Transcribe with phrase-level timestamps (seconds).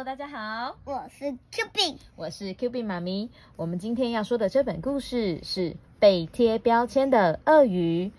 [0.00, 3.28] Hello，大家好，我是 Q B，我是 Q B 妈咪。
[3.56, 8.10] 我们今天要说的这本故事是被贴标签的鳄鱼，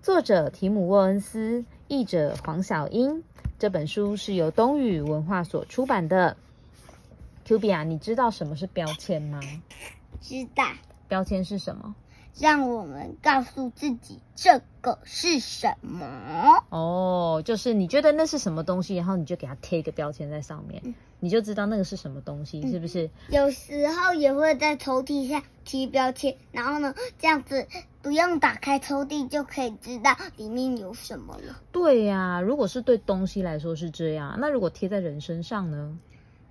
[0.00, 3.22] 作者提姆沃恩斯，译者黄小英。
[3.58, 6.38] 这本书是由东宇文化所出版的。
[7.44, 9.38] Q B 啊，你知道什么是标签吗？
[10.22, 10.64] 知道。
[11.06, 11.94] 标签是什么？
[12.38, 23.08] 让我们告诉自己这个是什么哦，就是你觉得那是什么东西，然后你就给它贴一个标签在上面，你就知道那个是什么东西，是不是？
[23.30, 27.66] 有时候也会在抽屉下贴标签，然后呢，这样子
[28.02, 31.60] 不用打开抽屉就可以知道里面有什么了。
[31.72, 35.98] 对呀，如果是对东西来说是这样，那如果贴在人身上呢？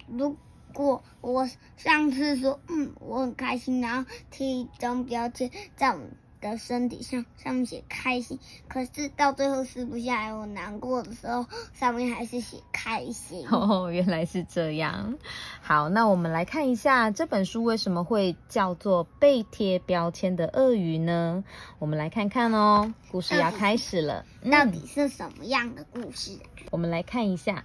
[0.07, 0.35] 如
[0.75, 6.01] 果我上次说，嗯，我很开心，然后贴一张标签在我
[6.41, 13.47] 的身体上，上面写开心，可是到最后撕不下来，我难过的时候，上面还是写开心。
[13.47, 15.17] 哦，原来是这样。
[15.61, 21.43] 好，那我们来看一下这本书为什么会叫做被贴标签的鳄鱼呢？
[21.79, 26.37] 我们来看看哦，故事要开始了，到底是什么样的故事？
[26.69, 27.63] 我们来看一下。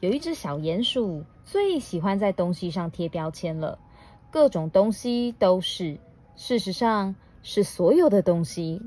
[0.00, 3.78] 有一只小鼹鼠，最喜欢在东西上贴标签了。
[4.30, 5.98] 各种东西都是，
[6.36, 8.80] 事实上是所有的东西。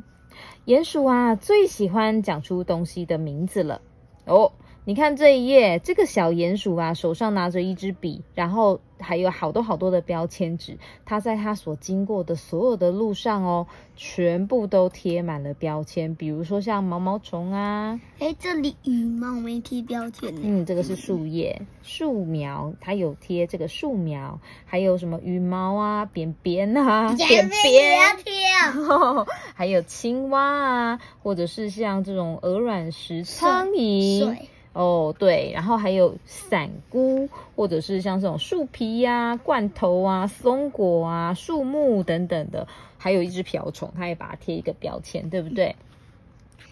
[0.65, 3.81] 鼹鼠啊，最喜欢讲出东西的名字了。
[4.25, 4.51] 哦。
[4.85, 10.77] 你看这一页，这个小鼹鼠啊，手上拿着一支笔，然后还有好多好多的标签纸。
[11.05, 16.15] 它在它所经过的所有的路上哦，全部都贴满了标签。
[16.15, 20.41] 比如说像毛毛虫啊，哎，这里羽毛没贴标签呢。
[20.43, 24.39] 嗯，这个是树叶、树苗，它有贴这个树苗。
[24.65, 28.33] 还有什么羽毛啊、扁扁啊、 扁扁要贴。
[29.53, 34.37] 还有青蛙啊，或者是像这种鹅卵石、苍蝇。
[34.73, 42.67] 哦，对，然后还有伞菇，或者是像这种树皮呀、罐头啊、松果啊、树木等等的，
[42.97, 45.75] 还有一只瓢虫，它也把它贴一个标签，对不对？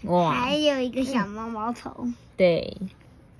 [0.05, 2.75] 哇，还有一个小毛毛虫，对，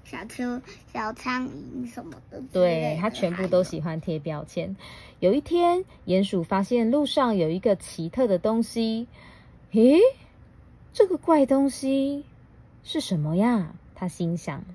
[0.06, 0.62] 小蚯、
[0.94, 4.75] 小苍蝇什么的，对，它全部都喜欢贴标签。
[5.19, 9.07] 有一天，鼹鼠发现路上有一个奇特的东西，
[9.72, 9.97] 咦，
[10.94, 12.24] 这个怪东西
[12.84, 13.74] 是什么呀？
[14.01, 14.66] 他心想，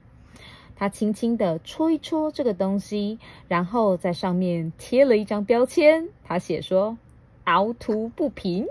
[0.77, 6.09] 他轻轻地戳一戳这个东西，然后在上面贴了一张标签。
[6.23, 6.97] 他写说
[7.43, 8.69] ：“凹凸不平，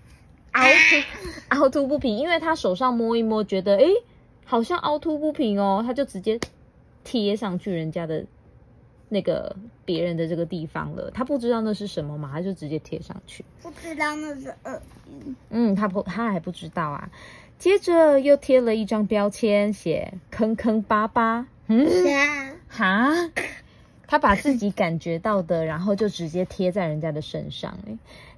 [0.52, 3.84] 凹凸凹凸不平。”因为他手上摸一摸，觉得哎，
[4.46, 6.40] 好像凹凸不平哦，他就直接
[7.04, 8.24] 贴上去人家的
[9.08, 9.54] 那个
[9.84, 11.10] 别人的这个地方了。
[11.10, 13.44] 他不知道那是什么嘛，他就直接贴上去。
[13.62, 15.34] 不知道那是鳄鱼。
[15.50, 17.10] 嗯，他不，他还不知道啊。
[17.58, 21.46] 接着又贴了一张标签，写坑坑巴巴。
[21.66, 21.86] 嗯，
[22.68, 23.10] 哈，
[24.06, 27.78] 他把自己感觉到的，然后就直接贴在人家的身上。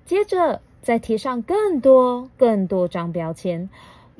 [0.06, 3.68] 接着再贴上更多更多张标签。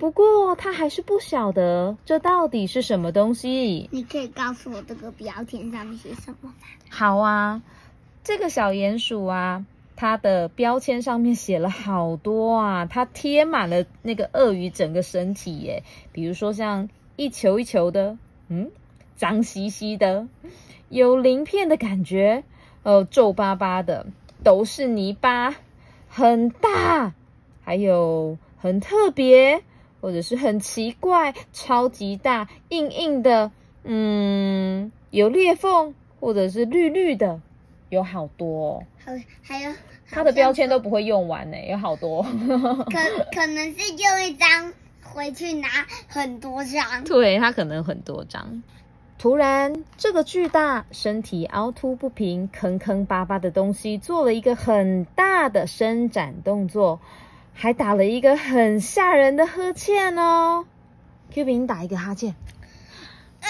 [0.00, 3.88] 不过他还是不晓得这到底是什么东西。
[3.92, 6.54] 你可以告诉我这个标签上面写什么吗？
[6.88, 7.62] 好啊，
[8.24, 9.66] 这个小鼹鼠啊。
[9.96, 15.82] 它的标签上面写了好多啊，它贴满了那个鳄鱼整个身体耶。
[16.12, 18.16] 比如说像一球一球的，
[18.48, 18.70] 嗯，
[19.16, 20.26] 脏兮兮的，
[20.88, 22.44] 有鳞片的感觉，
[22.82, 24.06] 呃，皱巴巴的，
[24.42, 25.54] 都是泥巴，
[26.08, 27.12] 很大，
[27.62, 29.62] 还有很特别，
[30.00, 33.50] 或者是很奇怪，超级大，硬硬的，
[33.84, 37.40] 嗯，有裂缝，或者是绿绿的，
[37.88, 38.84] 有好多。
[38.98, 39.72] 还还有。
[40.12, 42.22] 它的标签都不会用完呢，有好多。
[42.22, 42.98] 可
[43.32, 44.72] 可能是用一张
[45.04, 45.68] 回去拿
[46.08, 47.04] 很多张。
[47.04, 48.62] 对，它可能很多张。
[49.18, 56.98] 突然，这个巨大、身体凹凸不平、坑坑巴巴的东西做了一个很大的伸展动作，
[57.52, 60.66] 还打了一个很吓人的呵欠哦。
[61.32, 62.34] Q 饼打一个哈欠。
[63.40, 63.48] 啊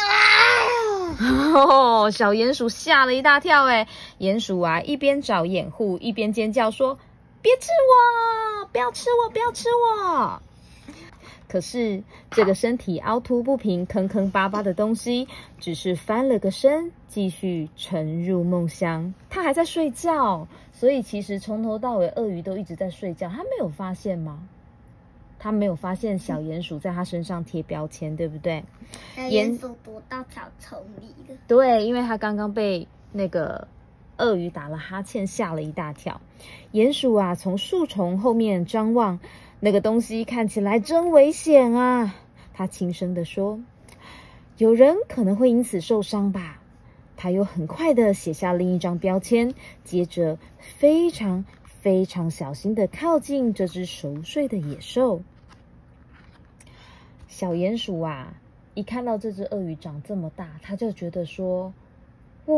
[1.55, 3.89] 哦， 小鼹鼠吓了一大跳，哎，
[4.19, 6.99] 鼹鼠啊，一边找掩护，一边尖叫说
[7.43, 7.69] ：“别吃
[8.63, 10.43] 我，不要吃我，不要吃我！”
[11.51, 12.01] 可是
[12.31, 15.27] 这个身体凹凸不平、坑坑巴巴的东西，
[15.59, 19.13] 只是翻了个身，继续沉入梦乡。
[19.29, 23.29] 它还在睡觉，所以其实从头到尾，鳄鱼都一直在睡觉。
[23.29, 24.47] 它没有发现吗？
[25.41, 28.63] 它没有发现小鼹鼠在它身上贴标签，对不对？
[29.17, 31.37] 鼹鼠躲到草丛里了。
[31.49, 33.67] 对，因为它刚刚被那个
[34.19, 36.21] 鳄鱼打了哈欠，吓了一大跳。
[36.73, 39.19] 鼹鼠啊，从树丛后面张望，
[39.63, 42.15] 那个东西看起来真危险啊！
[42.55, 43.61] 他轻声的说
[44.57, 46.63] ：“有人可能会因此受伤吧。
[47.15, 49.53] 他又很快的写下另一张标签，
[49.85, 55.21] 接着非常非常小心的靠近这只熟睡的野兽。
[57.29, 58.41] 小鼹鼠啊，
[58.73, 61.75] 一看到这只鳄鱼长这么大，他就觉得说：“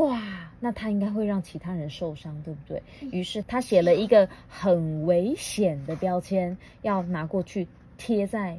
[0.00, 0.20] 哇，
[0.60, 7.66] 那他应该会让其他人受伤，对不对？”于是他写了一个很危险的标签，要拿过去
[7.96, 8.58] 贴在。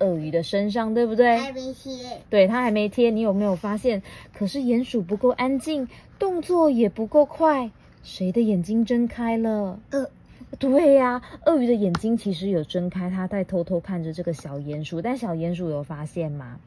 [0.00, 1.36] 鳄鱼的身上，对不对？
[1.38, 1.92] 还没贴。
[2.30, 3.10] 对，它还没贴。
[3.10, 4.00] 你有没有发现？
[4.32, 5.88] 可是鼹鼠不够安静，
[6.20, 7.68] 动作也不够快。
[8.04, 9.80] 谁的眼睛睁开了？
[9.90, 10.08] 呃，
[10.60, 15.02] 对呀，鳄鱼的眼睛其实有睁开，它在偷偷看着这个小鼹鼠。
[15.02, 16.60] 但小鼹鼠有发现吗？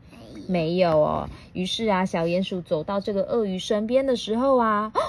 [0.52, 1.30] 没有哦。
[1.54, 4.92] 于是啊，小鼹鼠走到这个鳄鱼身边的时候啊。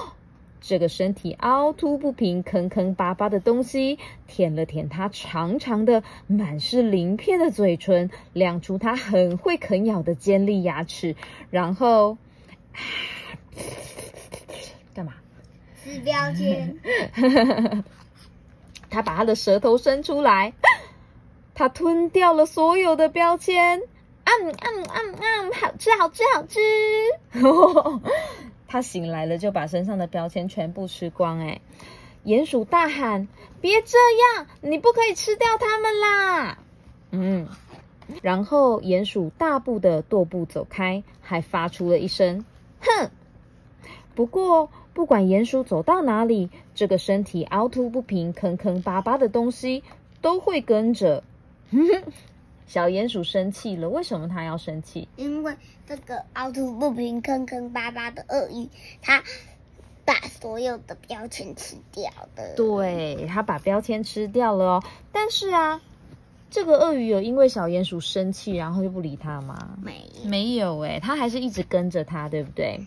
[0.65, 11.17] 这个身体凹凸不平、坑坑巴巴的东西，舔了舔它长长的、满是鳞片的嘴唇，亮出它很会啃咬的尖利牙齿，
[11.51, 12.17] 然后
[14.95, 15.15] 干嘛？
[15.75, 16.77] 撕标签。
[18.89, 20.53] 他把他的舌头伸出来，
[21.53, 23.81] 他吞掉了所有的标签。
[24.25, 26.59] 嗯嗯嗯嗯，好吃，好吃，好吃。
[28.67, 31.39] 他醒来了，就把身上的标签全部吃光。
[31.39, 31.61] 哎，
[32.25, 33.27] 鼹鼠大喊
[33.61, 33.97] ：“别这
[34.37, 36.57] 样，你不可以吃掉它们啦！”
[37.11, 37.47] 嗯，
[38.21, 42.43] 然后鼹鼠大步的踱步走开，还发出了一声
[42.81, 43.11] “哼”。
[44.15, 49.83] 不过，不管鼹鼠走到哪里，这个身体凹凸不平、坑坑巴巴的东西
[50.21, 51.23] 都会跟着。
[52.65, 55.07] 小鼹鼠生气了，为什么它要生气？
[55.15, 55.55] 因为
[55.85, 58.67] 这个凹凸不平、坑坑巴巴的鳄鱼，
[59.01, 59.23] 它
[60.05, 62.55] 把所有的标签吃掉的。
[62.55, 64.83] 对，它把标签吃掉了哦。
[65.11, 65.81] 但是啊，
[66.49, 69.77] 这个鳄鱼有因为小鼹鼠生气，然后就不理它吗？
[69.81, 72.79] 没，没有哎，它还是一直跟着它，对不对？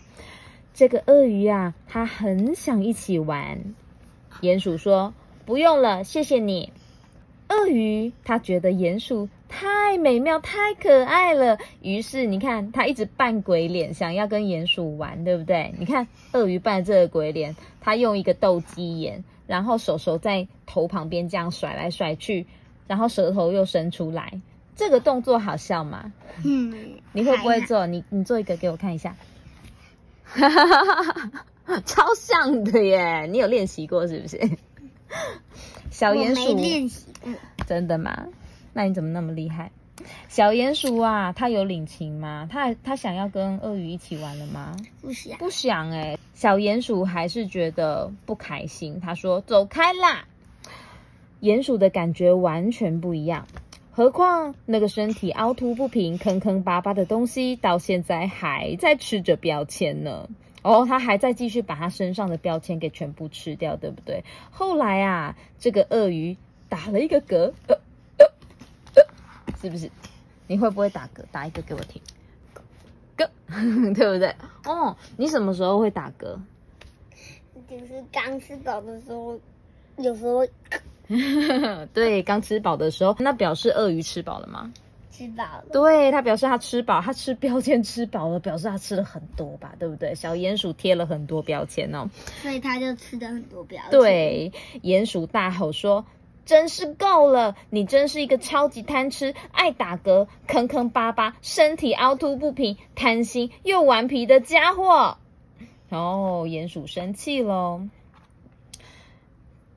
[0.74, 3.74] 这个鳄鱼啊，它很想一起玩。
[4.42, 5.14] 鼹鼠说
[5.46, 6.72] ：“不用了，谢谢你。”
[7.48, 9.28] 鳄鱼它觉得鼹鼠。
[9.48, 11.58] 太美妙，太可爱了。
[11.80, 15.74] 于是你看，它一直扮鬼脸，想要跟鼹鼠玩，对不对？
[15.78, 22.46] 你看，鳄鱼扮这个鬼脸，它用一个斗鸡眼，然后手手在头旁边这样甩来甩去，
[22.86, 24.40] 然后舌头又伸出来，
[24.74, 26.12] 这个动作好笑吗？
[26.44, 27.86] 嗯，你会不会做？
[27.86, 29.16] 你你做一个给我看一下，
[30.24, 31.30] 哈哈哈哈
[31.64, 33.26] 哈，超像的耶！
[33.30, 34.38] 你有练习过是不是？
[35.90, 37.32] 小鼹鼠练习过，
[37.66, 38.26] 真的吗？
[38.76, 39.70] 那你怎么那么厉害？
[40.28, 42.46] 小鼹鼠啊，它有领情吗？
[42.52, 44.76] 它它想要跟鳄鱼一起玩了吗？
[45.00, 46.18] 不想，不想哎。
[46.34, 49.00] 小鼹鼠还是觉得不开心。
[49.00, 50.26] 他说：“走开啦！”
[51.40, 53.46] 鼹鼠的感觉完全不一样。
[53.90, 60.28] 何况那个身体凹凸不平、坑坑巴巴的东西，到现在还在吃着标签呢。
[60.60, 64.22] 哦，它还在继续把它身上的标签给全部吃掉，对不对？
[64.50, 66.36] 后来啊，这个鳄鱼
[66.68, 67.50] 打了一个嗝。
[69.66, 69.90] 是不是？
[70.46, 71.24] 你会不会打嗝？
[71.32, 72.00] 打一个给我听，
[73.16, 73.26] 嗝，
[73.94, 74.32] 对不对？
[74.64, 76.38] 哦，你什么时候会打嗝？
[77.68, 79.40] 就是刚吃饱的时候，
[79.96, 80.46] 有时候。
[81.92, 84.72] 对，刚吃饱的时候，那表示鳄鱼吃饱了吗？
[85.10, 85.64] 吃饱了。
[85.72, 89.74] 对，它表示它吃饱，它吃标签吃饱了，表示它吃了很多吧？
[89.80, 90.14] 对不对？
[90.14, 92.08] 小鼹鼠贴了很多标签哦，
[92.42, 93.90] 所以它就吃的很多标签。
[93.90, 94.52] 对，
[94.82, 96.04] 鼹鼠大吼说。
[96.46, 97.56] 真是够了！
[97.70, 105.18] 你真是一个超级贪吃、爱打嗝、坑坑巴巴、身体凹凸不平、贪心又顽皮的家伙。
[105.90, 107.88] 哦，鼹鼠生气喽。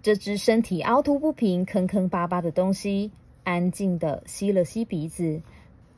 [0.03, 3.11] 这只身体凹凸不平、坑坑巴巴的东西，
[3.43, 5.41] 安静的吸了吸鼻子，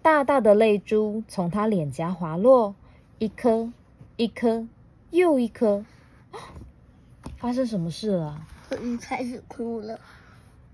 [0.02, 2.74] 大大的泪珠从他脸颊滑落，
[3.20, 3.70] 一颗，
[4.16, 4.66] 一颗，
[5.12, 5.84] 又一颗。
[7.38, 8.48] 发生什么事了？
[8.70, 10.00] 鳄开始哭了。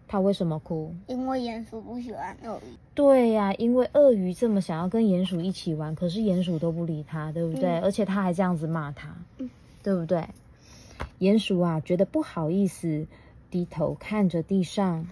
[0.08, 0.96] 他为什么哭？
[1.08, 2.62] 因为鼹鼠不喜欢鳄鱼。
[2.96, 7.78] 对呀，因为鳄鱼这么想要跟鼹鼠一起玩，可是鼹鼠都不理他，对不对？
[7.80, 9.18] 而且他还这样子骂他，
[9.84, 10.26] 对不对？
[11.20, 13.06] 鼹鼠啊，觉得不好意思，
[13.52, 15.08] 低头看着地上，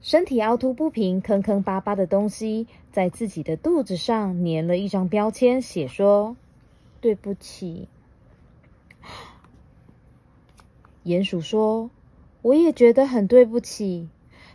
[0.00, 6.36] 身体凹凸不平、坑坑巴巴的东西，在自己的肚子上粘了一张标签，写说
[7.02, 7.86] ：“对不起。”
[11.04, 11.90] 鼹鼠说。
[12.44, 14.10] 我也觉得很对不起。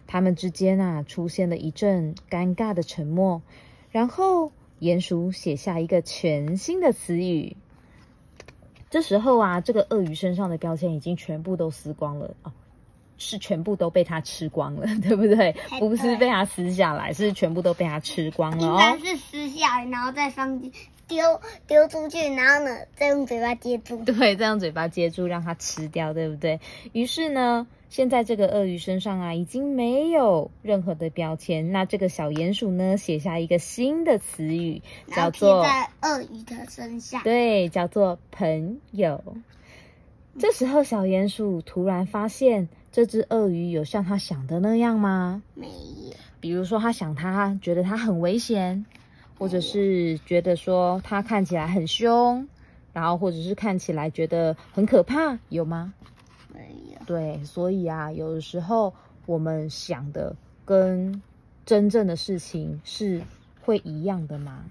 [0.05, 3.41] 他们之间啊，出现了一阵尴尬的沉默。
[3.89, 7.57] 然后，鼹鼠写下一个全新的词语。
[8.91, 12.51] 这时候啊，这个鳄鱼身上的标签已经全部都撕光了哦，
[13.17, 15.55] 是全部都被它吃光了，对不对？
[15.79, 18.99] 不是被它撕下来，是全部都被它吃光了哦。
[19.03, 20.71] 是撕下来，然后再放进
[21.09, 24.01] 丢丢出去，然后呢再用嘴巴接住。
[24.05, 26.61] 对，再用嘴巴接住，让它吃掉，对不对？
[26.93, 31.71] 于是呢，现在这个鳄鱼身上啊，已经没有任何的标签。
[31.71, 37.23] 那这个小鼹鼠呢，写下一个新的词语，叫做在鳄鱼的身上。
[37.23, 39.23] 对，叫做朋友。
[40.37, 45.41] 这时候，小鼹鼠突然发现，这只鳄鱼有像它想的那样吗？
[45.55, 48.85] 没有，比如说，他想它觉得它很危险，
[49.39, 52.47] 或者是觉得说他看起来很凶，
[52.93, 55.93] 然后或者是看起来觉得很可怕，有吗？
[56.53, 58.93] 没有，对，所以啊，有的时候
[59.25, 61.21] 我们想的跟
[61.65, 63.21] 真正的事情是
[63.61, 64.65] 会一样的吗？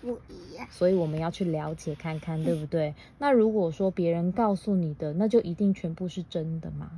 [0.00, 0.66] 不一样。
[0.70, 2.94] 所以我们要去了解看看，对不对？
[3.18, 6.90] 那如果说别人告诉你的，那就一定全部是真的吗？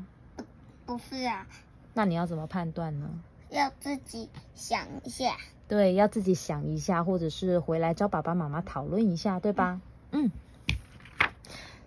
[0.84, 1.46] 不是啊，
[1.94, 3.08] 那你要怎么判断呢？
[3.48, 5.36] 要自己想一下。
[5.68, 9.80] 对，要自己想一下，或者是回来找爸爸妈妈讨论一下，对吧？
[10.12, 10.30] 嗯。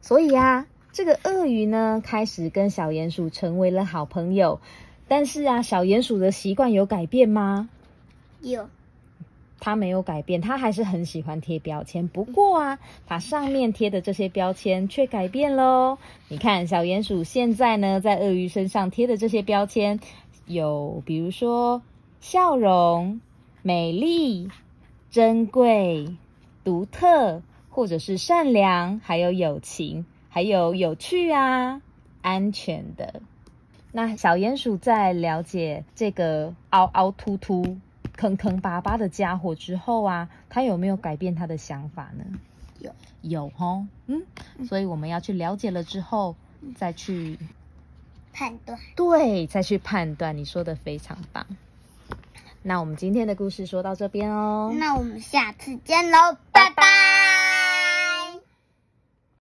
[0.02, 4.60] 所以呀、这个鳄鱼呢，开始跟小鼹鼠成为了好朋友。
[5.08, 7.70] 但是啊，小鼹鼠的习惯有改变吗？
[8.42, 8.70] 有，
[9.60, 12.08] 它没有改变，它还是很喜欢贴标签。
[12.08, 15.98] 不过啊，它上面贴的这些标签却改变喽。
[16.28, 20.00] 你看，小鼹鼠现在呢，在鳄鱼身上贴的这些标签，
[20.46, 21.82] 有比如说
[22.20, 23.20] 笑容、
[23.62, 24.50] 美丽、
[25.12, 26.16] 珍贵、
[26.64, 31.82] 独特，或者是善良，还有友情，还有有趣啊、
[32.22, 33.22] 安全的。
[33.92, 37.78] 那小鼹鼠在了解这个凹凹凸凸、
[38.16, 42.24] 坑坑巴巴的家伙之后啊，它有没有改变它的想法呢？
[42.80, 44.24] 有，有哦，嗯，
[44.66, 46.36] 所以我们要去了解了之后，
[46.76, 47.38] 再去
[48.32, 48.80] 判断。
[48.96, 50.38] 对，再去判断。
[50.38, 51.46] 你说的非常棒。
[52.62, 54.74] 那我们今天的故事说到这边哦。
[54.78, 57.19] 那我们下次见喽，拜拜。